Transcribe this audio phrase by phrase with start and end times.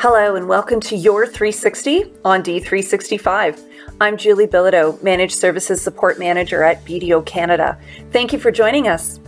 [0.00, 3.62] Hello and welcome to Your 360 on D365.
[4.00, 7.78] I'm Julie Bilodeau, Managed Services Support Manager at BDO Canada.
[8.10, 9.20] Thank you for joining us.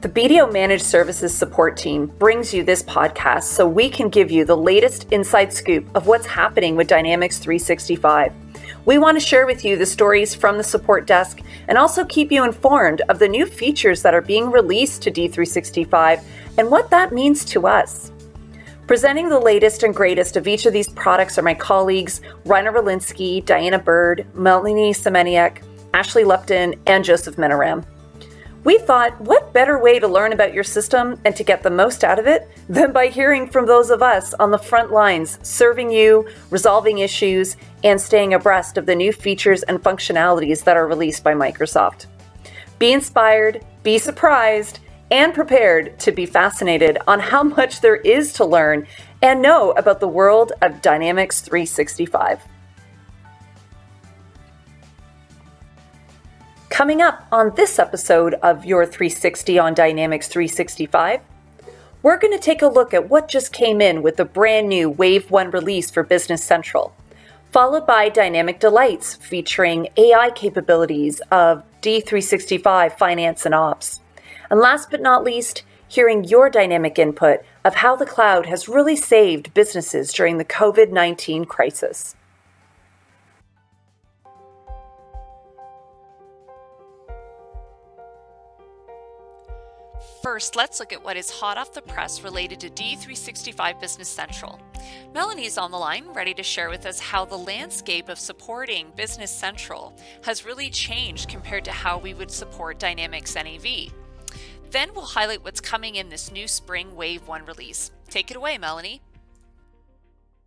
[0.00, 4.46] The BDO Managed Services Support Team brings you this podcast so we can give you
[4.46, 8.32] the latest inside scoop of what's happening with Dynamics 365.
[8.86, 12.32] We want to share with you the stories from the support desk and also keep
[12.32, 16.24] you informed of the new features that are being released to D365
[16.56, 18.12] and what that means to us.
[18.86, 23.42] Presenting the latest and greatest of each of these products are my colleagues Rainer Walensky,
[23.42, 25.62] Diana Bird, Melanie Semeniuk,
[25.94, 27.86] Ashley Lupton, and Joseph Menaram.
[28.64, 32.04] We thought, what better way to learn about your system and to get the most
[32.04, 35.90] out of it than by hearing from those of us on the front lines, serving
[35.90, 41.24] you, resolving issues, and staying abreast of the new features and functionalities that are released
[41.24, 42.04] by Microsoft.
[42.78, 44.80] Be inspired, be surprised,
[45.10, 48.86] and prepared to be fascinated on how much there is to learn
[49.22, 52.42] and know about the world of Dynamics 365.
[56.68, 61.20] Coming up on this episode of Your 360 on Dynamics 365,
[62.02, 64.90] we're going to take a look at what just came in with the brand new
[64.90, 66.94] Wave 1 release for Business Central,
[67.52, 74.00] followed by Dynamic Delights featuring AI capabilities of D365 Finance and Ops.
[74.50, 78.96] And last but not least, hearing your dynamic input of how the cloud has really
[78.96, 82.16] saved businesses during the COVID 19 crisis.
[90.24, 94.58] First, let's look at what is hot off the press related to D365 Business Central.
[95.12, 99.30] Melanie's on the line, ready to share with us how the landscape of supporting Business
[99.30, 103.92] Central has really changed compared to how we would support Dynamics NAV.
[104.74, 107.92] Then we'll highlight what's coming in this new spring Wave 1 release.
[108.10, 109.00] Take it away, Melanie.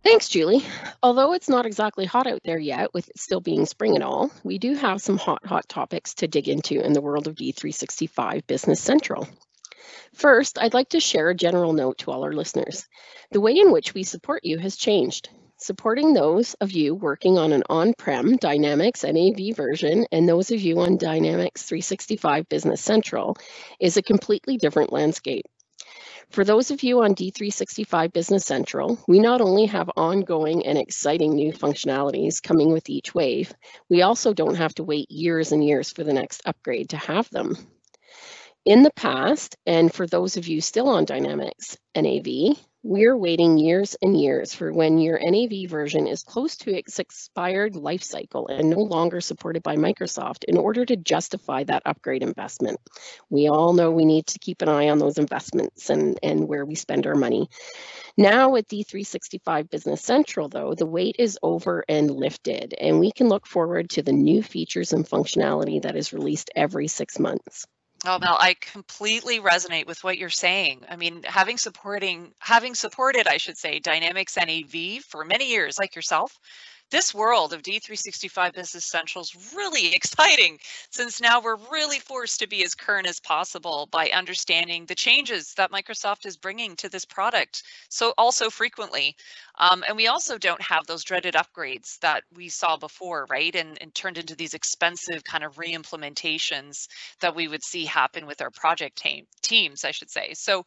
[0.04, 0.62] Thanks, Julie.
[1.02, 4.30] Although it's not exactly hot out there yet, with it still being spring and all,
[4.44, 8.46] we do have some hot, hot topics to dig into in the world of D365
[8.46, 9.26] Business Central.
[10.12, 12.86] First, I'd like to share a general note to all our listeners.
[13.30, 17.52] The way in which we support you has changed supporting those of you working on
[17.52, 23.36] an on-prem Dynamics NAV version and those of you on Dynamics 365 Business Central
[23.80, 25.46] is a completely different landscape.
[26.30, 31.34] For those of you on D365 Business Central, we not only have ongoing and exciting
[31.34, 33.52] new functionalities coming with each wave,
[33.88, 37.30] we also don't have to wait years and years for the next upgrade to have
[37.30, 37.56] them.
[38.64, 42.58] In the past, and for those of you still on Dynamics NAV,
[42.88, 47.76] we're waiting years and years for when your NAV version is close to its expired
[47.76, 52.80] life cycle and no longer supported by Microsoft in order to justify that upgrade investment.
[53.28, 56.64] We all know we need to keep an eye on those investments and, and where
[56.64, 57.50] we spend our money.
[58.16, 63.28] Now with D365 Business Central, though, the wait is over and lifted, and we can
[63.28, 67.66] look forward to the new features and functionality that is released every six months.
[68.06, 70.84] Oh, Mel, I completely resonate with what you're saying.
[70.88, 75.96] I mean, having supporting, having supported, I should say, Dynamics NAV for many years, like
[75.96, 76.38] yourself,
[76.90, 80.58] this world of D365 Business Central is really exciting
[80.90, 85.54] since now we're really forced to be as current as possible by understanding the changes
[85.54, 89.16] that Microsoft is bringing to this product so also frequently.
[89.58, 93.54] Um, and we also don't have those dreaded upgrades that we saw before, right?
[93.54, 96.88] And, and turned into these expensive kind of re-implementations
[97.20, 100.34] that we would see happen with our project team, teams, I should say.
[100.34, 100.64] So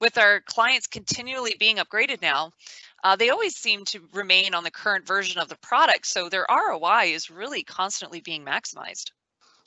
[0.00, 2.52] with our clients continually being upgraded now,
[3.02, 6.06] uh, they always seem to remain on the current version of the product.
[6.06, 9.10] So their ROI is really constantly being maximized.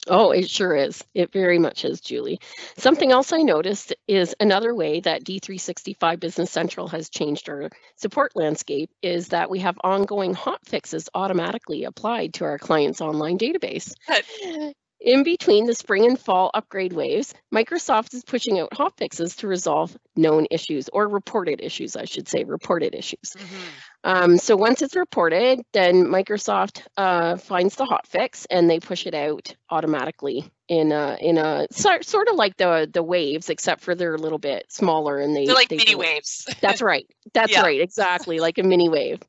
[0.08, 1.02] Oh, it sure is.
[1.14, 2.38] It very much is, Julie.
[2.76, 8.36] Something else I noticed is another way that D365 Business Central has changed our support
[8.36, 13.94] landscape is that we have ongoing hot fixes automatically applied to our clients' online database.
[15.06, 19.96] In between the spring and fall upgrade waves, Microsoft is pushing out hotfixes to resolve
[20.16, 23.36] known issues or reported issues, I should say, reported issues.
[23.36, 23.56] Mm-hmm.
[24.02, 29.14] Um, so once it's reported, then Microsoft uh, finds the hotfix and they push it
[29.14, 33.94] out automatically in a in a sort, sort of like the the waves, except for
[33.94, 36.52] they're a little bit smaller and they they're like they mini waves.
[36.60, 37.06] That's right.
[37.32, 37.62] That's yeah.
[37.62, 37.80] right.
[37.80, 39.20] Exactly like a mini wave.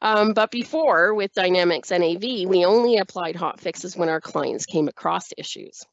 [0.00, 4.88] Um, but before with Dynamics NAV, we only applied hot fixes when our clients came
[4.88, 5.84] across issues.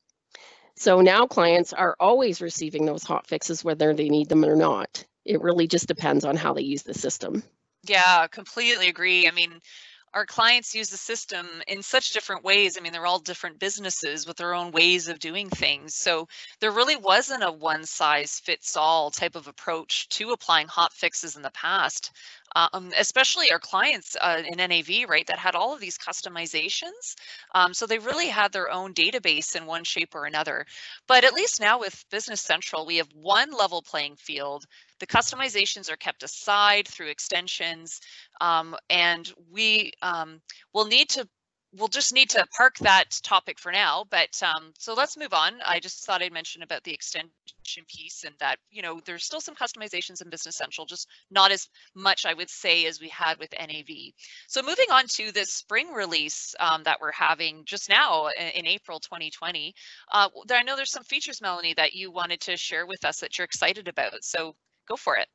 [0.77, 5.05] So now clients are always receiving those hot fixes whether they need them or not.
[5.23, 7.43] It really just depends on how they use the system.
[7.83, 9.27] Yeah, completely agree.
[9.27, 9.59] I mean,
[10.15, 12.77] our clients use the system in such different ways.
[12.77, 15.95] I mean, they're all different businesses with their own ways of doing things.
[15.95, 16.29] So
[16.61, 21.35] there really wasn't a one size fits all type of approach to applying hot fixes
[21.35, 22.11] in the past.
[22.55, 27.15] Um, especially our clients uh, in NAV, right, that had all of these customizations.
[27.53, 30.65] Um, so they really had their own database in one shape or another.
[31.07, 34.65] But at least now with Business Central, we have one level playing field.
[34.99, 37.99] The customizations are kept aside through extensions,
[38.39, 40.41] um, and we um,
[40.73, 41.27] will need to
[41.77, 44.05] we'll just need to park that topic for now.
[44.09, 45.55] But um, so let's move on.
[45.65, 47.31] I just thought I'd mention about the extension
[47.87, 51.67] piece and that, you know, there's still some customizations in Business Central, just not as
[51.93, 54.13] much, I would say, as we had with NAV.
[54.47, 58.67] So moving on to this spring release um, that we're having just now in, in
[58.67, 59.73] April 2020,
[60.11, 63.37] uh, I know there's some features, Melanie, that you wanted to share with us that
[63.37, 64.13] you're excited about.
[64.21, 64.55] So
[64.87, 65.27] go for it.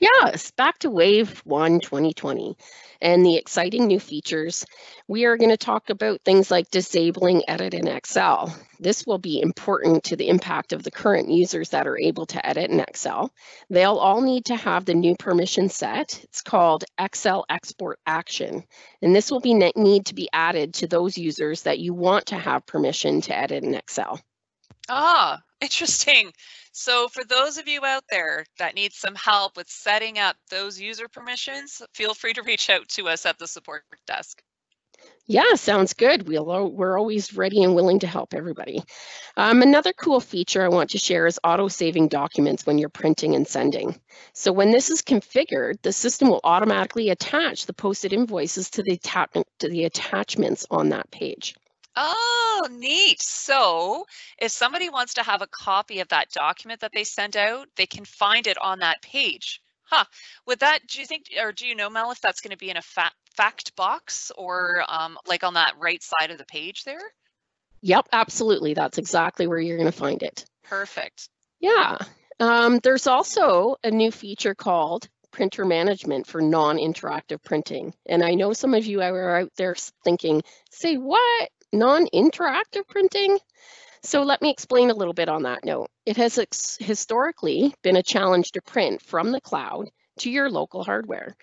[0.00, 2.56] Yes, back to Wave 1 2020
[3.00, 4.66] and the exciting new features.
[5.06, 8.54] We are going to talk about things like disabling edit in Excel.
[8.80, 12.44] This will be important to the impact of the current users that are able to
[12.44, 13.32] edit in Excel.
[13.70, 16.20] They'll all need to have the new permission set.
[16.24, 18.64] It's called Excel Export Action.
[19.00, 22.36] And this will be need to be added to those users that you want to
[22.36, 24.20] have permission to edit in Excel.
[24.88, 26.32] Ah, interesting.
[26.76, 30.80] So for those of you out there that need some help with setting up those
[30.80, 34.42] user permissions, feel free to reach out to us at the support desk.
[35.26, 36.26] Yeah, sounds good.
[36.26, 38.82] We'll, we're always ready and willing to help everybody.
[39.36, 43.46] Um, another cool feature I want to share is auto-saving documents when you're printing and
[43.46, 44.00] sending.
[44.32, 48.98] So when this is configured, the system will automatically attach the posted invoices to the,
[49.60, 51.54] to the attachments on that page.
[51.96, 53.22] Oh, neat.
[53.22, 54.04] So
[54.38, 57.86] if somebody wants to have a copy of that document that they send out, they
[57.86, 59.60] can find it on that page.
[59.84, 60.04] Huh.
[60.46, 62.70] Would that, do you think, or do you know, Mel, if that's going to be
[62.70, 66.84] in a fa fact box or um, like on that right side of the page
[66.84, 67.00] there?
[67.82, 68.74] Yep, absolutely.
[68.74, 70.46] That's exactly where you're going to find it.
[70.64, 71.28] Perfect.
[71.60, 71.98] Yeah.
[72.40, 77.92] Um, there's also a new feature called printer management for non-interactive printing.
[78.06, 79.74] And I know some of you are out there
[80.04, 81.50] thinking, say what?
[81.74, 83.38] Non-interactive printing.
[84.02, 85.88] So let me explain a little bit on that note.
[86.06, 91.34] It has historically been a challenge to print from the cloud to your local hardware.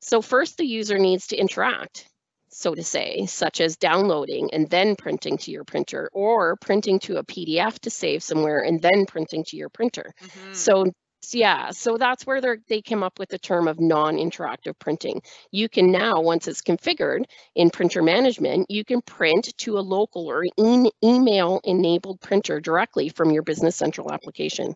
[0.00, 2.08] So first the user needs to interact,
[2.48, 7.18] so to say, such as downloading and then printing to your printer or printing to
[7.18, 10.12] a PDF to save somewhere and then printing to your printer.
[10.20, 10.54] Mm -hmm.
[10.54, 10.92] So
[11.30, 15.22] yeah, so that's where they came up with the term of non-interactive printing.
[15.50, 17.24] You can now, once it's configured
[17.54, 23.30] in printer management, you can print to a local or e email-enabled printer directly from
[23.30, 24.74] your Business Central application.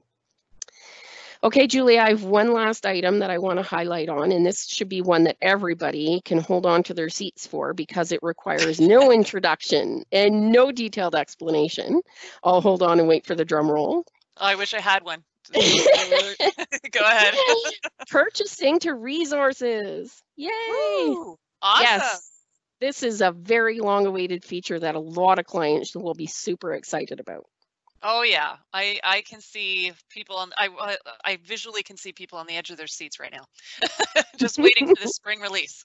[1.43, 4.66] Okay, Julie, I have one last item that I want to highlight on, and this
[4.66, 8.81] should be one that everybody can hold on to their seats for because it requires
[8.81, 12.00] no introduction and no detailed explanation.
[12.43, 14.04] I'll hold on and wait for the drum roll.
[14.38, 15.25] Oh, I wish I had one.
[16.90, 17.34] Go ahead.
[18.10, 20.22] Purchasing to resources.
[20.37, 20.50] Yay!
[20.69, 21.84] Woo, awesome.
[21.84, 22.31] Yes.
[22.81, 26.75] This is a very long awaited feature that a lot of clients will be super
[26.75, 27.46] excited about.
[28.02, 32.46] Oh yeah, I I can see people on I I visually can see people on
[32.46, 33.46] the edge of their seats right now,
[34.37, 35.84] just waiting for the spring release.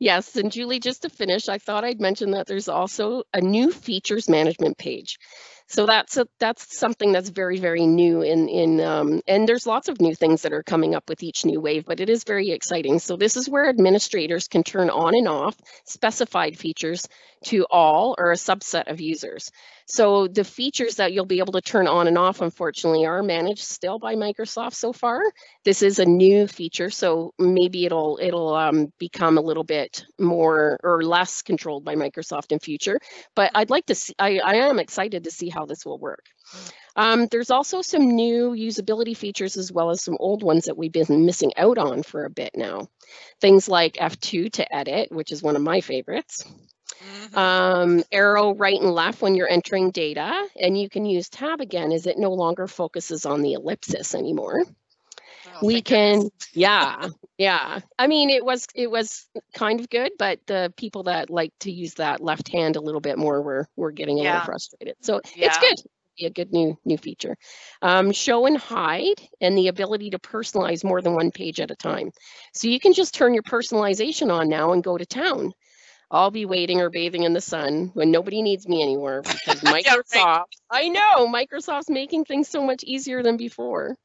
[0.00, 3.70] yes, and Julie, just to finish, I thought I'd mention that there's also a new
[3.70, 5.18] features management page.
[5.66, 9.88] So that's a, that's something that's very very new in in um, and there's lots
[9.88, 12.50] of new things that are coming up with each new wave, but it is very
[12.50, 12.98] exciting.
[12.98, 15.56] So this is where administrators can turn on and off
[15.86, 17.08] specified features
[17.46, 19.50] to all or a subset of users.
[19.86, 23.64] So the features that you'll be able to turn on and off, unfortunately, are managed
[23.64, 25.22] still by Microsoft so far.
[25.64, 30.78] This is a new feature, so maybe it'll it'll um, become a little bit more
[30.82, 32.98] or less controlled by Microsoft in future.
[33.36, 36.24] But I'd like to see, I, I am excited to see how this will work.
[36.96, 40.92] Um, there's also some new usability features as well as some old ones that we've
[40.92, 42.88] been missing out on for a bit now.
[43.40, 46.44] Things like F2 to edit, which is one of my favorites.
[47.02, 47.38] Mm-hmm.
[47.38, 51.92] Um, arrow right and left when you're entering data, and you can use tab again
[51.92, 54.62] as it no longer focuses on the ellipsis anymore.
[55.46, 56.48] Oh, we can goodness.
[56.54, 57.08] yeah
[57.38, 61.52] yeah i mean it was it was kind of good but the people that like
[61.60, 64.32] to use that left hand a little bit more were were getting a yeah.
[64.32, 65.46] little frustrated so yeah.
[65.46, 67.36] it's good be a good new new feature
[67.82, 71.76] um, show and hide and the ability to personalize more than one page at a
[71.76, 72.10] time
[72.52, 75.52] so you can just turn your personalization on now and go to town
[76.10, 79.84] I'll be waiting or bathing in the sun when nobody needs me anymore because Microsoft,
[80.14, 80.44] yeah, right.
[80.70, 83.96] I know Microsoft's making things so much easier than before.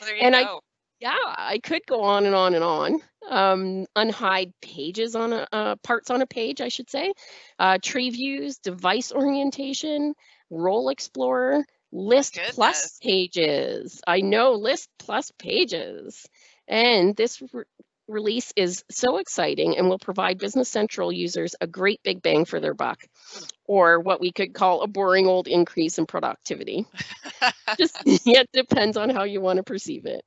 [0.00, 0.40] Well, and go.
[0.40, 0.58] I,
[1.00, 3.00] yeah, I could go on and on and on.
[3.28, 7.12] Um, unhide pages on a uh, parts on a page, I should say.
[7.58, 10.14] Uh, tree views, device orientation,
[10.50, 14.00] role explorer, list plus pages.
[14.06, 16.26] I know list plus pages
[16.66, 17.42] And this
[18.08, 22.60] release is so exciting and will provide Business Central users a great big bang for
[22.60, 23.00] their buck,
[23.66, 26.86] or what we could call a boring old increase in productivity.
[27.78, 30.24] Just it depends on how you want to perceive it.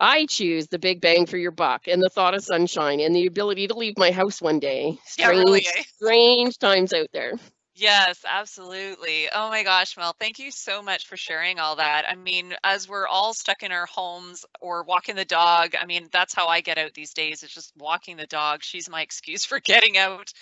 [0.00, 3.26] I choose the big bang for your buck and the thought of sunshine and the
[3.26, 4.96] ability to leave my house one day.
[5.04, 7.32] Strange, yeah, really, strange times out there.
[7.80, 9.28] Yes, absolutely.
[9.32, 12.06] Oh my gosh, Mel, thank you so much for sharing all that.
[12.08, 16.08] I mean, as we're all stuck in our homes or walking the dog, I mean,
[16.10, 17.44] that's how I get out these days.
[17.44, 18.64] It's just walking the dog.
[18.64, 20.32] She's my excuse for getting out.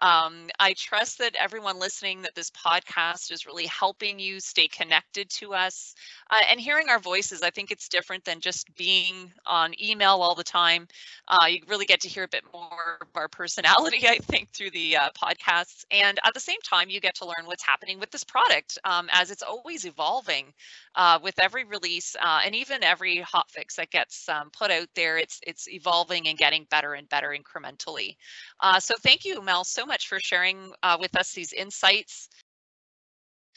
[0.00, 5.28] Um, I trust that everyone listening that this podcast is really helping you stay connected
[5.30, 5.94] to us
[6.30, 7.42] uh, and hearing our voices.
[7.42, 10.88] I think it's different than just being on email all the time.
[11.28, 14.70] Uh, you really get to hear a bit more of our personality, I think, through
[14.70, 15.84] the uh, podcasts.
[15.90, 19.08] And at the same time, you get to learn what's happening with this product um,
[19.12, 20.52] as it's always evolving
[20.94, 25.18] uh, with every release uh, and even every hotfix that gets um, put out there.
[25.18, 28.16] It's it's evolving and getting better and better incrementally.
[28.60, 32.28] Uh, so thank you, Mel, so much for sharing uh, with us these insights.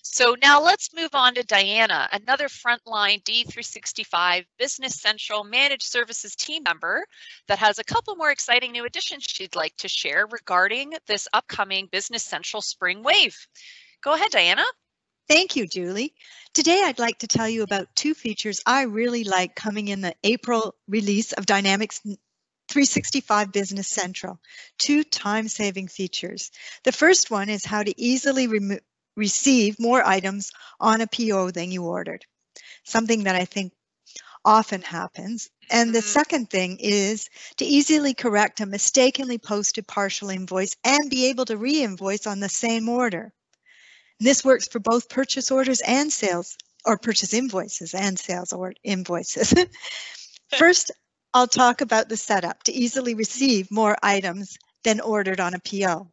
[0.02, 6.64] So now let's move on to Diana, another frontline D365 Business Central Managed Services team
[6.64, 7.06] member
[7.48, 11.88] that has a couple more exciting new additions she'd like to share regarding this upcoming
[11.90, 13.38] Business Central Spring Wave.
[14.04, 14.66] Go ahead, Diana.
[15.30, 16.14] Thank you, Julie.
[16.54, 20.16] Today I'd like to tell you about two features I really like coming in the
[20.24, 22.02] April release of Dynamics
[22.70, 24.40] 365 Business Central,
[24.78, 26.52] two time-saving features.
[26.84, 28.48] The first one is how to easily
[29.16, 32.26] receive more items on a PO than you ordered,
[32.84, 33.74] something that I think
[34.46, 35.50] often happens.
[35.70, 36.08] And the mm-hmm.
[36.08, 41.58] second thing is to easily correct a mistakenly posted partial invoice and be able to
[41.58, 43.34] re-invoice on the same order.
[44.20, 49.54] This works for both purchase orders and sales or purchase invoices and sales or invoices.
[50.58, 50.92] First,
[51.36, 56.08] I'll talk about the setup to easily receive more items than ordered on a PO.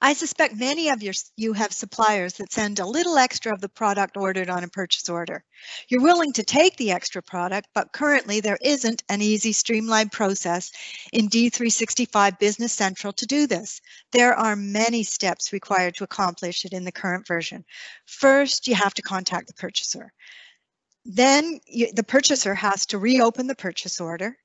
[0.00, 3.68] I suspect many of your, you have suppliers that send a little extra of the
[3.68, 5.44] product ordered on a purchase order.
[5.88, 10.72] You're willing to take the extra product, but currently there isn't an easy streamlined process
[11.12, 13.80] in D365 Business Central to do this.
[14.10, 17.64] There are many steps required to accomplish it in the current version.
[18.06, 20.12] First, you have to contact the purchaser.
[21.04, 24.36] Then you, the purchaser has to reopen the purchase order,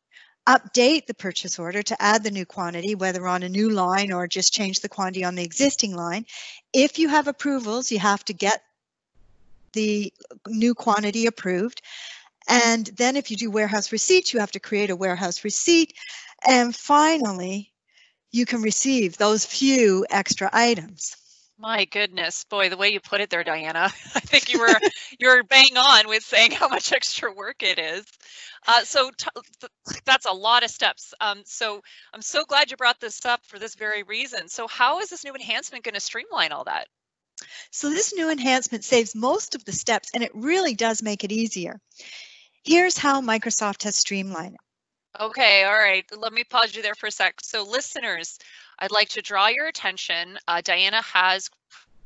[0.47, 4.27] update the purchase order to add the new quantity, whether on a new line or
[4.27, 6.25] just change the quantity on the existing line.
[6.73, 8.63] If you have approvals, you have to get
[9.73, 10.11] the
[10.47, 11.81] new quantity approved.
[12.47, 15.93] And then if you do warehouse receipts, you have to create a warehouse receipt.
[16.47, 17.73] And finally,
[18.31, 21.15] you can receive those few extra items.
[21.59, 23.79] My goodness, boy, the way you put it there, Diana,
[24.15, 24.79] I think you were
[25.19, 28.05] you were bang on with saying how much extra work it is.
[28.67, 29.09] Uh, so
[30.05, 31.13] that's a lot of steps.
[31.19, 31.81] Um, so
[32.13, 34.49] I'm so glad you brought this up for this very reason.
[34.49, 36.87] So how is this new enhancement going to streamline all that?
[37.71, 41.31] So this new enhancement saves most of the steps and it really does make it
[41.31, 41.79] easier.
[42.63, 45.21] Here's how Microsoft has streamlined it.
[45.23, 46.05] Okay, all right.
[46.15, 47.35] Let me pause you there for a sec.
[47.41, 48.37] So listeners,
[48.79, 50.37] I'd like to draw your attention.
[50.47, 51.49] Uh, Diana has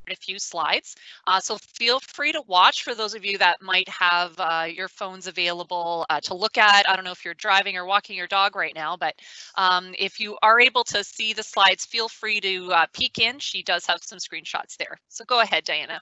[0.09, 0.95] a few slides.
[1.27, 4.87] Uh, so feel free to watch for those of you that might have uh, your
[4.87, 6.89] phones available uh, to look at.
[6.89, 9.15] I don't know if you're driving or walking your dog right now, but
[9.55, 13.39] um, if you are able to see the slides, feel free to uh, peek in.
[13.39, 14.97] She does have some screenshots there.
[15.07, 16.01] So go ahead, Diana.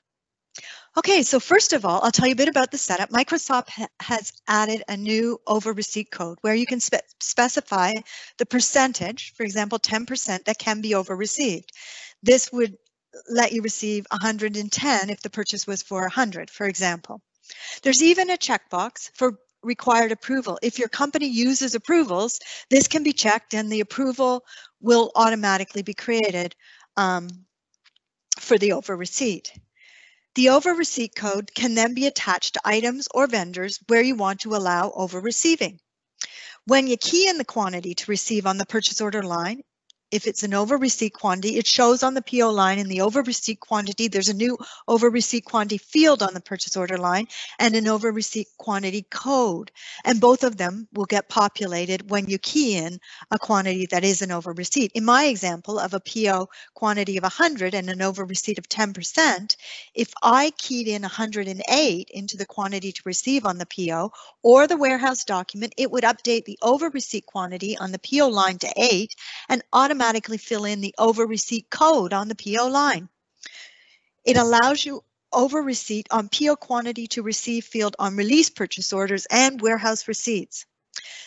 [0.97, 3.09] Okay, so first of all, I'll tell you a bit about the setup.
[3.09, 7.93] Microsoft ha has added a new over receipt code where you can spe specify
[8.37, 11.71] the percentage, for example, 10% that can be over received.
[12.23, 12.77] This would
[13.29, 17.21] let you receive 110 if the purchase was for 100, for example.
[17.81, 20.59] There's even a checkbox for required approval.
[20.61, 22.39] If your company uses approvals,
[22.69, 24.45] this can be checked and the approval
[24.81, 26.55] will automatically be created
[26.95, 27.27] um,
[28.39, 29.51] for the over receipt.
[30.35, 34.41] The over receipt code can then be attached to items or vendors where you want
[34.41, 35.79] to allow over receiving.
[36.65, 39.61] When you key in the quantity to receive on the purchase order line,
[40.11, 43.21] if it's an over receipt quantity, it shows on the PO line in the over
[43.21, 44.07] receipt quantity.
[44.07, 47.27] There's a new over receipt quantity field on the purchase order line
[47.59, 49.71] and an over receipt quantity code.
[50.03, 52.99] And both of them will get populated when you key in
[53.29, 54.91] a quantity that is an over receipt.
[54.95, 59.55] In my example of a PO quantity of 100 and an over receipt of 10%,
[59.93, 64.11] if I keyed in 108 into the quantity to receive on the PO
[64.41, 68.57] or the warehouse document, it would update the over receipt quantity on the PO line
[68.59, 69.13] to 8
[69.49, 73.09] and automatically automatically fill in the over receipt code on the PO line.
[74.23, 75.03] It allows you
[75.33, 80.65] over receipt on PO quantity to receive field on release purchase orders and warehouse receipts.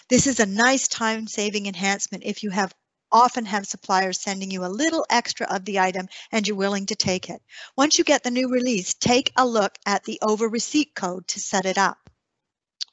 [0.09, 2.75] This is a nice time saving enhancement if you have
[3.11, 6.97] often have suppliers sending you a little extra of the item and you're willing to
[6.97, 7.43] take it.
[7.77, 11.41] Once you get the new release, take a look at the over receipt code to
[11.41, 12.09] set it up.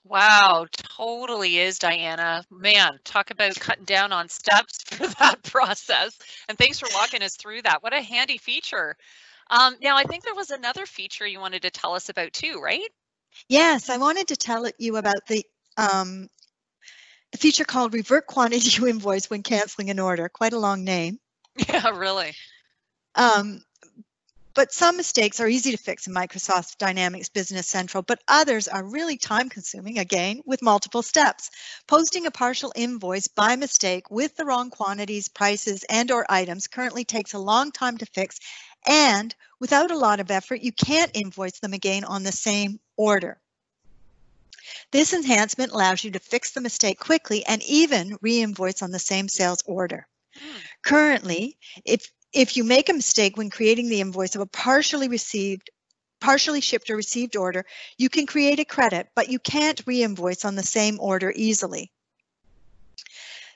[0.09, 2.43] Wow, totally is, Diana.
[2.49, 6.17] Man, talk about cutting down on steps for that process.
[6.47, 7.83] And thanks for walking us through that.
[7.83, 8.97] What a handy feature.
[9.51, 12.59] Um, now, I think there was another feature you wanted to tell us about too,
[12.59, 12.89] right?
[13.49, 15.45] Yes, I wanted to tell you about the
[15.77, 16.27] um,
[17.37, 20.27] feature called Revert Quantity to Invoice when canceling an order.
[20.27, 21.19] Quite a long name.
[21.67, 22.31] Yeah, really.
[23.15, 23.61] Um,
[24.59, 28.83] but some mistakes are easy to fix in Microsoft Dynamics Business Central, but others are
[28.83, 31.49] really time consuming, again, with multiple steps.
[31.87, 37.05] Posting a partial invoice by mistake with the wrong quantities, prices, and or items currently
[37.05, 38.41] takes a long time to fix,
[38.85, 43.39] and without a lot of effort, you can't invoice them again on the same order.
[44.91, 49.29] This enhancement allows you to fix the mistake quickly and even re-invoice on the same
[49.29, 50.05] sales order.
[50.37, 50.57] Hmm.
[50.81, 55.69] Currently, if if you make a mistake when creating the invoice of a partially received
[56.19, 57.65] partially shipped or received order,
[57.97, 61.91] you can create a credit, but you can't re-invoice on the same order easily.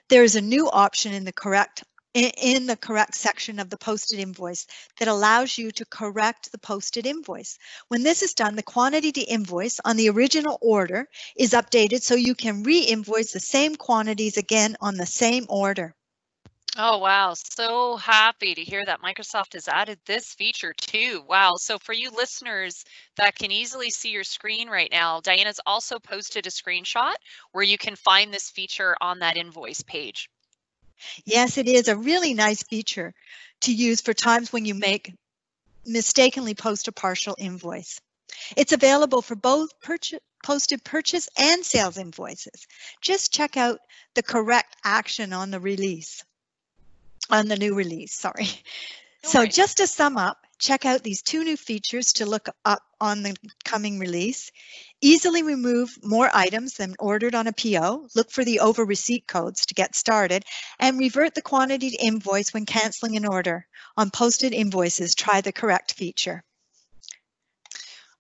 [0.09, 4.19] There is a new option in the correct in the correct section of the posted
[4.19, 4.67] invoice
[4.99, 7.57] that allows you to correct the posted invoice.
[7.87, 12.13] When this is done, the quantity to invoice on the original order is updated so
[12.13, 15.95] you can re-invoice the same quantities again on the same order.
[16.75, 17.35] Oh, wow.
[17.35, 21.23] So happy to hear that Microsoft has added this feature too.
[21.27, 21.53] Wow.
[21.57, 22.83] So for you listeners
[23.15, 27.13] that can easily see your screen right now, Diana's also posted a screenshot
[27.51, 30.31] where you can find this feature on that invoice page.
[31.25, 33.13] Yes, it is a really nice feature
[33.61, 35.13] to use for times when you make
[35.85, 38.01] mistakenly post a partial invoice.
[38.57, 42.65] It's available for both purchase, posted purchase and sales invoices.
[42.99, 43.77] Just check out
[44.15, 46.23] the correct action on the release
[47.29, 48.47] on the new release, sorry.
[49.23, 53.23] so just to sum up, check out these two new features to look up on
[53.23, 54.51] the coming release.
[55.01, 59.65] Easily remove more items than ordered on a PO, look for the over receipt codes
[59.65, 60.45] to get started,
[60.79, 63.67] and revert the quantity to invoice when canceling an order.
[63.97, 66.43] On posted invoices, try the correct feature.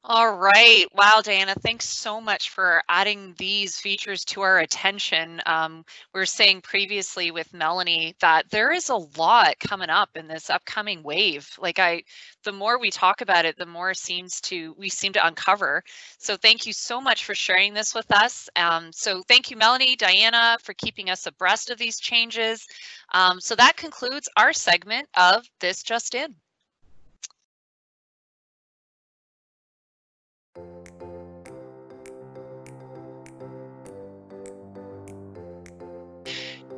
[0.05, 0.85] All right.
[0.93, 5.41] Wow, Diana, thanks so much for adding these features to our attention.
[5.45, 10.27] Um, we were saying previously with Melanie that there is a lot coming up in
[10.27, 11.49] this upcoming wave.
[11.57, 12.03] Like I,
[12.43, 15.83] the more we talk about it, the more seems to we seem to uncover.
[16.17, 18.49] So thank you so much for sharing this with us.
[18.57, 22.67] Um, so thank you, Melanie, Diana, for keeping us abreast of these changes.
[23.13, 26.35] Um, so that concludes our segment of This Just In.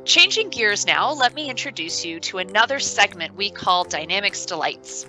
[0.06, 5.04] Changing gears now, let me introduce you to another segment we call Dynamics Delights.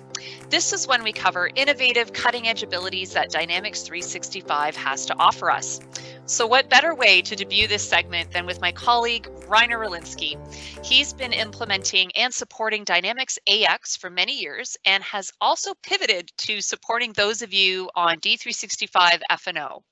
[0.50, 5.52] This is when we cover innovative, cutting edge abilities that Dynamics 365 has to offer
[5.52, 5.78] us.
[6.26, 10.36] So, what better way to debut this segment than with my colleague, Reiner Rolinsky?
[10.84, 16.60] He's been implementing and supporting Dynamics AX for many years and has also pivoted to
[16.60, 19.84] supporting those of you on D365 F&O.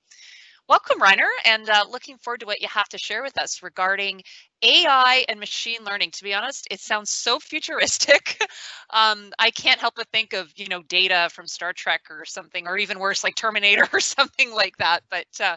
[0.68, 4.22] Welcome, Reiner, and uh, looking forward to what you have to share with us regarding
[4.62, 6.10] AI and machine learning.
[6.12, 8.40] To be honest, it sounds so futuristic.
[8.90, 12.66] um, I can't help but think of you know data from Star Trek or something,
[12.66, 15.00] or even worse, like Terminator or something like that.
[15.10, 15.56] But uh,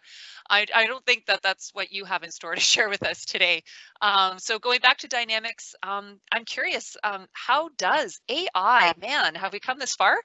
[0.50, 3.26] I, I don't think that that's what you have in store to share with us
[3.26, 3.64] today.
[4.02, 9.54] Um, so going back to dynamics, um, I'm curious, um, how does AI, man, have
[9.54, 10.18] we come this far?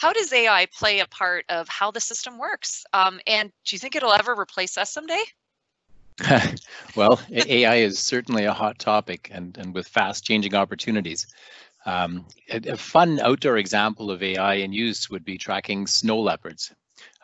[0.00, 2.84] How does AI play a part of how the system works?
[2.92, 5.22] Um, and do you think it'll ever replace us someday?
[6.96, 11.26] well, AI is certainly a hot topic and, and with fast changing opportunities.
[11.86, 16.74] Um, a, a, fun outdoor example of AI in use would be tracking snow leopards.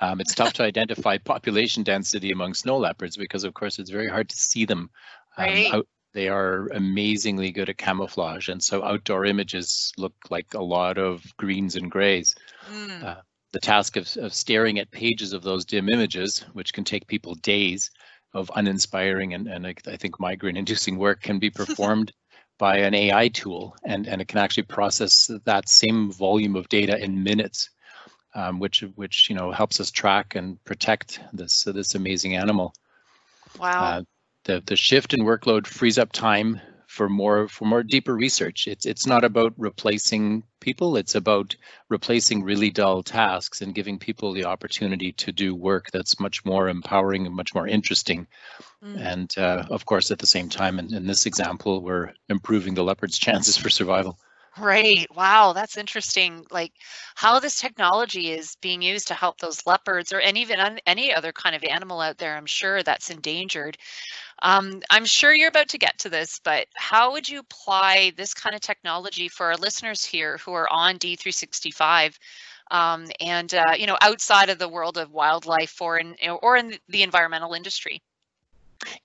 [0.01, 4.09] Um, it's tough to identify population density among snow leopards because, of course, it's very
[4.09, 4.91] hard to see them.
[5.37, 5.75] Um, right.
[5.75, 10.97] Out, they are amazingly good at camouflage, and so outdoor images look like a lot
[10.97, 12.35] of greens and grays.
[12.73, 13.05] Mm.
[13.05, 13.17] Uh,
[13.53, 17.35] the task of, of staring at pages of those dim images, which can take people
[17.37, 17.91] days
[18.35, 22.13] of uninspiring and, and I, I think migraine-inducing work, can be performed
[22.59, 27.03] by an AI tool, and, and it can actually process that same volume of data
[27.03, 27.71] in minutes
[28.37, 32.75] um, which which you know helps us track and protect this this amazing animal.
[33.59, 33.85] Wow.
[33.85, 34.03] Uh,
[34.45, 36.61] the the shift in workload frees up time
[36.97, 38.67] for more for more deeper research.
[38.67, 40.97] It's it's not about replacing people.
[40.97, 41.55] It's about
[41.91, 46.69] replacing really dull tasks and giving people the opportunity to do work that's much more
[46.69, 48.27] empowering and much more interesting.
[48.83, 49.13] Mm.
[49.13, 52.85] And uh, of course, at the same time, in, in this example, we're improving the
[52.85, 54.19] leopard's chances for survival.
[54.59, 55.07] Right.
[55.15, 56.47] Wow, that's interesting.
[56.51, 56.73] Like
[57.15, 61.31] how this technology is being used to help those leopards or any even any other
[61.33, 63.77] kind of animal out there, I'm sure that's endangered.
[64.43, 68.35] Um, I'm sure you're about to get to this, but how would you apply this
[68.35, 72.19] kind of technology for our listeners here who are on D365
[72.71, 76.79] um, and uh, you know outside of the world of wildlife or in or in
[76.89, 78.03] the environmental industry?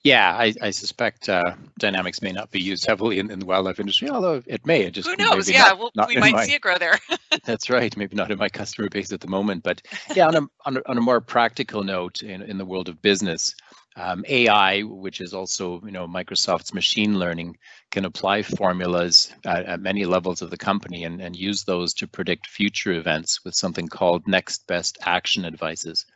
[0.02, 3.80] Yeah, I, I suspect uh, Dynamics may not be used heavily in, in, the wildlife
[3.80, 4.82] industry, although it may.
[4.82, 5.50] It just who knows?
[5.50, 6.98] Yeah, not, well, not we might my, see it grow there.
[7.44, 7.96] that's right.
[7.96, 9.82] Maybe not in my customer base at the moment, but
[10.14, 13.00] yeah, on a on a, on a more practical note, in in the world of
[13.02, 13.54] business,
[13.96, 17.56] um, AI, which is also you know Microsoft's machine learning,
[17.90, 22.08] can apply formulas at, at many levels of the company and and use those to
[22.08, 26.06] predict future events with something called next best action advices.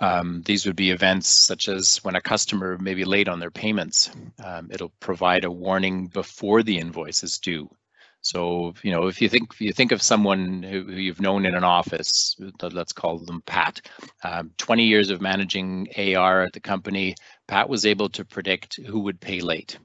[0.00, 3.50] Um, these would be events such as when a customer may be late on their
[3.50, 4.10] payments.
[4.44, 7.70] Um, it'll provide a warning before the invoice is due.
[8.20, 11.54] So, you know, if you think if you think of someone who, you've known in
[11.54, 13.80] an office, let's call them Pat,
[14.24, 17.14] um, 20 years of managing AR at the company,
[17.46, 19.78] Pat was able to predict who would pay late.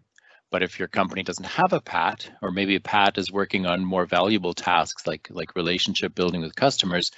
[0.52, 3.86] But if your company doesn't have a PAT, or maybe a PAT is working on
[3.86, 7.10] more valuable tasks like, like relationship building with customers,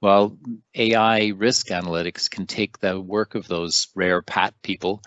[0.00, 0.36] well,
[0.74, 5.02] AI risk analytics can take the work of those rare PAT people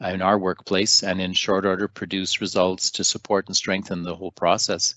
[0.00, 4.32] in our workplace and in short order produce results to support and strengthen the whole
[4.32, 4.94] process.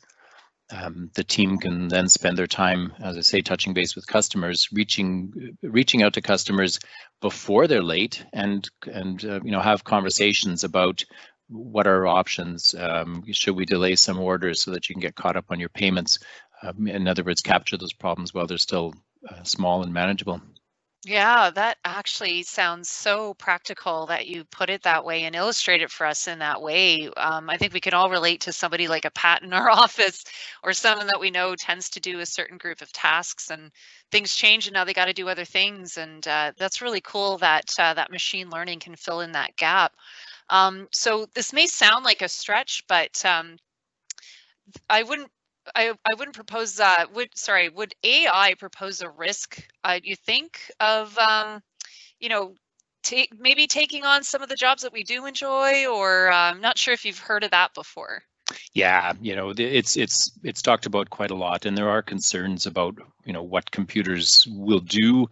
[0.70, 4.68] Um, the team can then spend their time, as I say, touching base with customers,
[4.74, 6.80] reaching reaching out to customers
[7.22, 11.06] before they're late, and and uh, you know have conversations about
[11.50, 12.76] what are options?
[12.78, 15.70] Um, should we delay some orders so that you can get caught up on your
[15.70, 16.20] payments?
[16.62, 18.94] Um, in other words, capture those problems while they're still
[19.30, 20.42] uh, small and manageable.
[21.06, 25.90] Yeah, that actually sounds so practical that you put it that way and illustrate it
[25.90, 27.10] for us in that way.
[27.16, 30.26] Um, I think we can all relate to somebody like a Pat in our office
[30.64, 33.72] or someone that we know tends to do a certain group of tasks and
[34.12, 35.98] things change and now they got to do other things.
[35.98, 39.94] And uh, that's really cool that uh, that machine learning can fill in that gap.
[40.50, 43.58] Um, so this may sound like a stretch, but um,
[44.90, 45.32] I wouldn't
[45.76, 50.72] I, I wouldn't propose uh would sorry would AI propose a risk uh, you think
[50.80, 51.62] of um,
[52.20, 52.56] you know
[53.40, 56.78] maybe taking on some of the jobs that we do enjoy or I'm um, not
[56.78, 58.24] sure if you've heard of that before
[58.74, 62.66] yeah, you know, it's it's it's talked about quite a lot, and there are concerns
[62.66, 65.28] about you know what computers will do.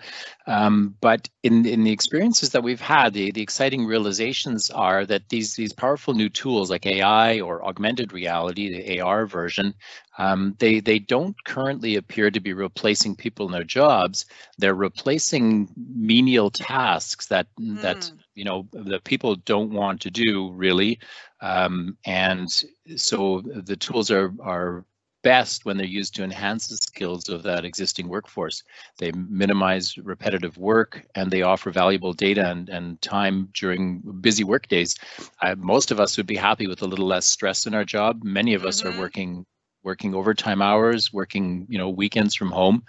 [0.47, 5.29] Um, but in in the experiences that we've had, the the exciting realizations are that
[5.29, 9.73] these these powerful new tools like AI or augmented reality, the AR version,
[10.17, 14.25] um, they they don't currently appear to be replacing people in their jobs.
[14.57, 17.81] They're replacing menial tasks that mm.
[17.81, 20.99] that you know that people don't want to do really
[21.41, 22.49] um, and
[22.95, 24.85] so the tools are, are
[25.25, 28.61] best when they're used to enhance the skills of that existing workforce.
[28.99, 34.67] They minimize repetitive work and they offer valuable data and, and time during busy work
[34.67, 34.95] days.
[35.41, 38.23] Uh, most of us would be happy with a little less stress in our job.
[38.23, 38.99] Many of us are mm-hmm.
[38.99, 39.45] working
[39.81, 42.83] working overtime hours, working you know weekends from home,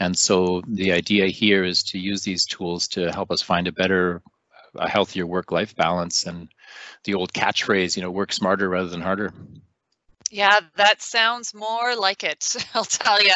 [0.00, 3.72] and so the idea here is to use these tools to help us find a
[3.72, 4.22] better,
[4.74, 6.48] a healthier work-life balance and
[7.04, 9.32] the old catchphrase, you know, work smarter rather than harder.
[10.30, 12.54] Yeah, that sounds more like it.
[12.74, 13.32] I'll tell you,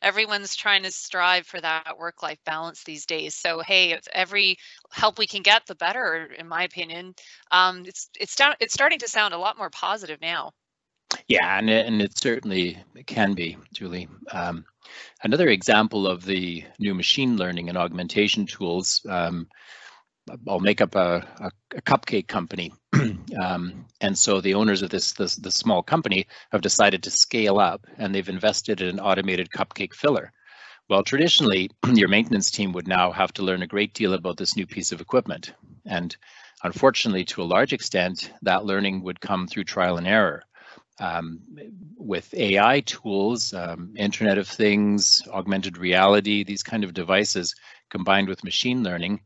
[0.00, 3.34] everyone's trying to strive for that work life balance these days.
[3.34, 4.56] So, hey, every
[4.92, 7.14] help we can get, the better, in my opinion.
[7.50, 10.52] Um, it's it's down, it's starting to sound a lot more positive now.
[11.28, 14.08] Yeah, and it, and it certainly can be, Julie.
[14.30, 14.64] Um,
[15.22, 19.04] another example of the new machine learning and augmentation tools.
[19.08, 19.48] Um,
[20.48, 22.72] I'll make up a, a, a cupcake company.
[23.40, 27.58] um, and so the owners of this, this, this small company have decided to scale
[27.58, 30.32] up and they've invested in an automated cupcake filler.
[30.88, 34.56] Well, traditionally, your maintenance team would now have to learn a great deal about this
[34.56, 35.52] new piece of equipment.
[35.84, 36.16] And
[36.62, 40.42] unfortunately, to a large extent, that learning would come through trial and error.
[40.98, 41.40] Um,
[41.98, 47.54] with AI tools, um, Internet of Things, augmented reality, these kind of devices
[47.90, 49.20] combined with machine learning,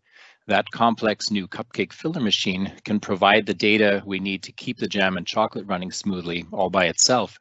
[0.50, 4.88] that complex new cupcake filler machine can provide the data we need to keep the
[4.88, 7.38] jam and chocolate running smoothly all by itself.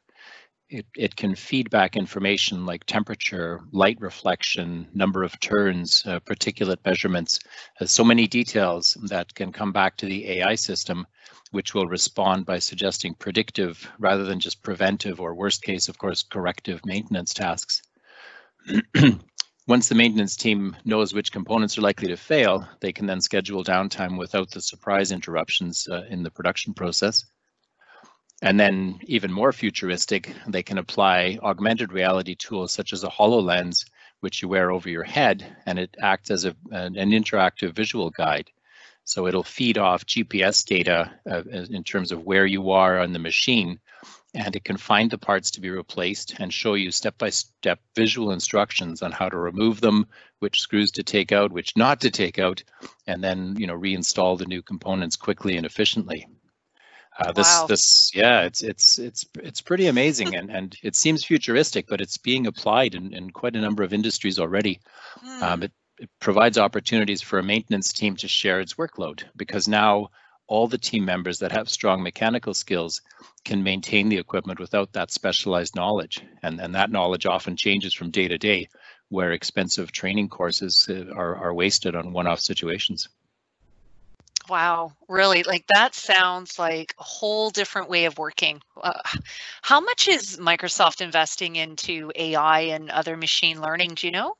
[0.68, 6.78] It, it can feed back information like temperature, light reflection, number of turns, uh, particulate
[6.84, 7.40] measurements,
[7.80, 11.04] uh, so many details that can come back to the AI system
[11.50, 16.22] which will respond by suggesting predictive rather than just preventive or worst case, of course,
[16.22, 17.82] corrective maintenance tasks.
[19.70, 23.62] Once the maintenance team knows which components are likely to fail, they can then schedule
[23.62, 27.24] downtime without the surprise interruptions uh, in the production process.
[28.42, 33.84] And then even more futuristic, they can apply augmented reality tools such as a HoloLens,
[34.18, 38.10] which you wear over your head, and it acts as a, an, an interactive visual
[38.10, 38.50] guide.
[39.04, 43.20] So it'll feed off GPS data uh, in terms of where you are on the
[43.20, 43.78] machine,
[44.34, 48.32] and it can find the parts to be replaced and show you step-by-step -step visual
[48.32, 50.06] instructions on how to remove them,
[50.38, 52.62] which screws to take out, which not to take out,
[53.06, 56.26] and then you know reinstall the new components quickly and efficiently.
[57.18, 57.66] Uh, this wow.
[57.66, 62.16] this yeah it's it's it's it's pretty amazing and and it seems futuristic but it's
[62.16, 64.80] being applied in, in quite a number of industries already
[65.22, 65.42] mm.
[65.42, 70.08] um, it, it provides opportunities for a maintenance team to share its workload because now
[70.50, 73.00] all the team members that have strong mechanical skills
[73.44, 78.10] can maintain the equipment without that specialized knowledge and and that knowledge often changes from
[78.10, 78.68] day to day
[79.08, 83.08] where expensive training courses uh, are, are wasted on one-off situations
[84.48, 85.44] Wow, really?
[85.44, 88.60] Like that sounds like a whole different way of working.
[88.82, 88.94] Uh,
[89.62, 93.94] how much is Microsoft investing into AI and other machine learning?
[93.94, 94.34] Do you know?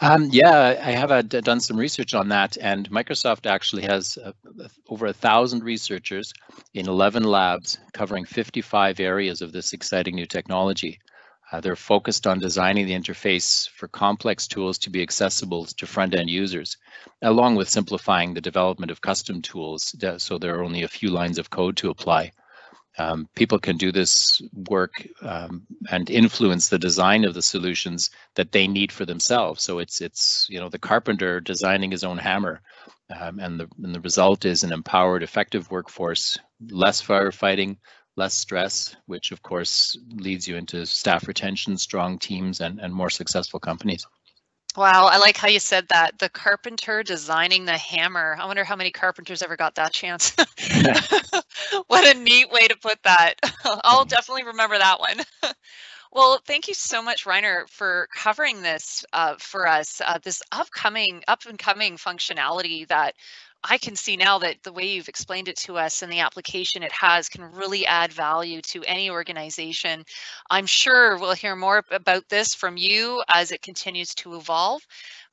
[0.00, 4.32] Um, yeah, I have uh, done some research on that, and Microsoft actually has uh,
[4.88, 6.32] over a thousand researchers
[6.74, 10.98] in 11 labs covering 55 areas of this exciting new technology.
[11.52, 16.30] Uh, they're focused on designing the interface for complex tools to be accessible to front-end
[16.30, 16.78] users,
[17.20, 21.38] along with simplifying the development of custom tools so there are only a few lines
[21.38, 22.32] of code to apply.
[22.98, 28.52] Um, people can do this work um, and influence the design of the solutions that
[28.52, 29.62] they need for themselves.
[29.62, 32.60] So it's it's you know the carpenter designing his own hammer,
[33.18, 36.38] um, and the and the result is an empowered, effective workforce,
[36.70, 37.78] less firefighting,
[38.16, 43.10] less stress, which of course leads you into staff retention, strong teams, and, and more
[43.10, 44.06] successful companies.
[44.74, 46.18] Wow, I like how you said that.
[46.18, 48.36] The carpenter designing the hammer.
[48.40, 50.34] I wonder how many carpenters ever got that chance.
[51.88, 53.34] what a neat way to put that.
[53.84, 55.18] I'll definitely remember that one.
[56.12, 60.00] well, thank you so much, Reiner, for covering this uh, for us.
[60.04, 63.14] Uh, this upcoming, up and coming functionality that
[63.64, 66.82] I can see now that the way you've explained it to us and the application
[66.82, 70.04] it has can really add value to any organization.
[70.50, 74.82] I'm sure we'll hear more about this from you as it continues to evolve.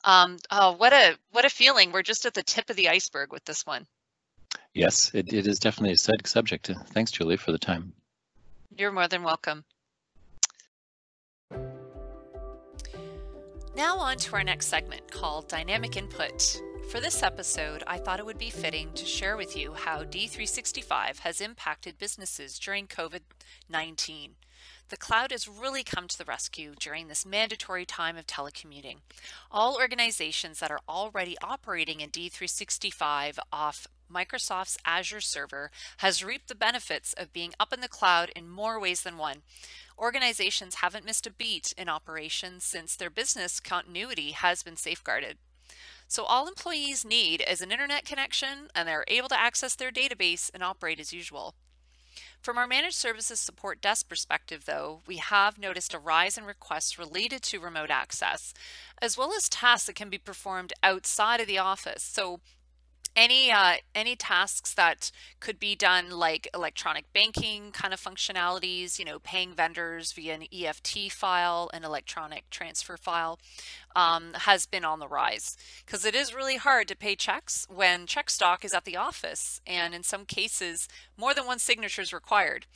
[0.04, 1.92] Um, oh, what a what a feeling!
[1.92, 3.86] We're just at the tip of the iceberg with this one.
[4.74, 6.72] Yes, it, it is definitely a sad subject.
[6.94, 7.94] Thanks, Julie, for the time.
[8.78, 9.66] You're more than welcome.
[13.76, 16.62] Now on to our next segment called Dynamic Input.
[16.90, 21.20] For this episode, I thought it would be fitting to share with you how D365
[21.20, 23.20] has impacted businesses during COVID
[23.70, 24.32] 19.
[24.88, 29.02] The cloud has really come to the rescue during this mandatory time of telecommuting.
[29.52, 36.56] All organizations that are already operating in D365 off Microsoft's Azure server has reaped the
[36.56, 39.44] benefits of being up in the cloud in more ways than one.
[39.96, 45.38] Organizations haven't missed a beat in operations since their business continuity has been safeguarded.
[46.10, 50.50] So all employees need is an internet connection and they're able to access their database
[50.52, 51.54] and operate as usual.
[52.42, 56.98] From our managed services support desk perspective, though, we have noticed a rise in requests
[56.98, 58.56] related to remote access,
[59.00, 62.02] as well as tasks that can be performed outside of the office.
[62.02, 62.40] So
[63.20, 69.04] any uh, any tasks that could be done like electronic banking kind of functionalities, you
[69.04, 73.38] know, paying vendors via an EFT file, an electronic transfer file,
[73.94, 78.08] um, has been on the rise because it is really hard to pay checks when
[78.08, 82.14] check stock is at the office, and in some cases, more than one signature is
[82.14, 82.68] required.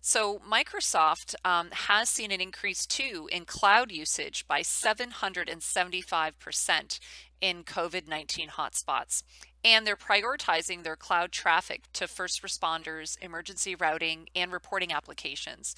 [0.00, 7.00] So Microsoft um, has seen an increase too in cloud usage by 775%
[7.40, 9.22] in COVID-19 hotspots
[9.64, 15.74] and they're prioritizing their cloud traffic to first responders, emergency routing, and reporting applications.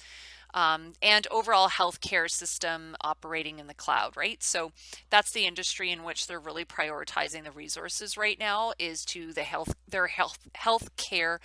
[0.53, 4.41] Um, and overall healthcare system operating in the cloud, right?
[4.41, 4.71] So
[5.09, 9.43] that's the industry in which they're really prioritizing the resources right now is to the
[9.43, 11.39] health their health healthcare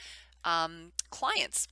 [0.44, 1.68] um, clients.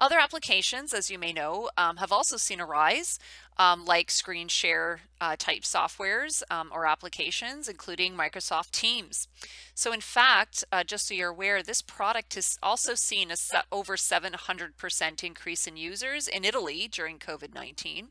[0.00, 3.18] Other applications, as you may know, um, have also seen a rise,
[3.56, 9.28] um, like screen share uh, type softwares um, or applications, including Microsoft Teams.
[9.74, 13.36] So in fact, uh, just so you're aware, this product has also seen a
[13.70, 18.08] over 700% increase in users in Italy during COVID-19.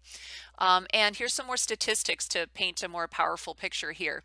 [0.58, 4.24] Um, and here's some more statistics to paint a more powerful picture here.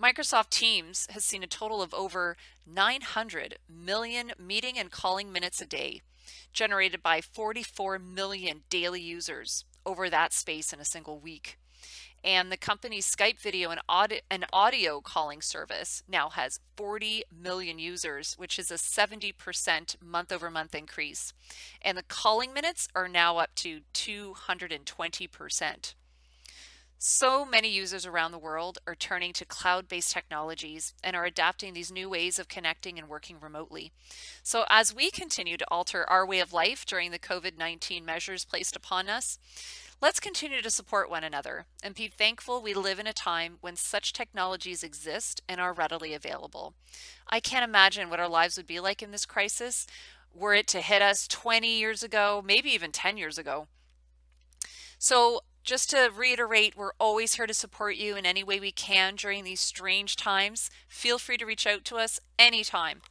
[0.00, 5.66] Microsoft Teams has seen a total of over 900 million meeting and calling minutes a
[5.66, 6.02] day,
[6.52, 11.58] generated by 44 million daily users over that space in a single week.
[12.24, 17.80] And the company's Skype video and audio, and audio calling service now has 40 million
[17.80, 21.32] users, which is a 70% month over month increase.
[21.80, 25.94] And the calling minutes are now up to 220%.
[27.04, 31.74] So many users around the world are turning to cloud based technologies and are adapting
[31.74, 33.90] these new ways of connecting and working remotely.
[34.44, 38.44] So, as we continue to alter our way of life during the COVID 19 measures
[38.44, 39.40] placed upon us,
[40.00, 43.74] let's continue to support one another and be thankful we live in a time when
[43.74, 46.72] such technologies exist and are readily available.
[47.26, 49.88] I can't imagine what our lives would be like in this crisis
[50.32, 53.66] were it to hit us 20 years ago, maybe even 10 years ago.
[55.00, 59.14] So, just to reiterate, we're always here to support you in any way we can
[59.14, 60.70] during these strange times.
[60.88, 63.02] Feel free to reach out to us anytime.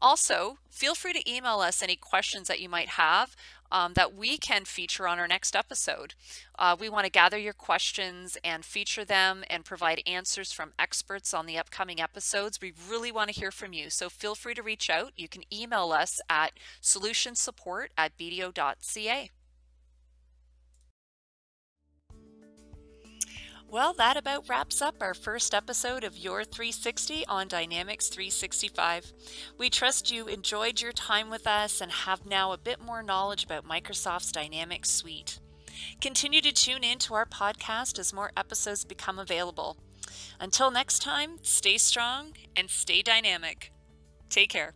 [0.00, 3.34] Also, feel free to email us any questions that you might have
[3.72, 6.14] um, that we can feature on our next episode.
[6.58, 11.32] Uh, we want to gather your questions and feature them and provide answers from experts
[11.32, 12.60] on the upcoming episodes.
[12.60, 15.12] We really want to hear from you, so feel free to reach out.
[15.16, 19.30] You can email us at solutionsupport at bdo.ca.
[23.68, 29.12] Well, that about wraps up our first episode of Your 360 on Dynamics 365.
[29.58, 33.44] We trust you enjoyed your time with us and have now a bit more knowledge
[33.44, 35.40] about Microsoft's Dynamics suite.
[36.00, 39.76] Continue to tune in to our podcast as more episodes become available.
[40.38, 43.72] Until next time, stay strong and stay dynamic.
[44.30, 44.74] Take care.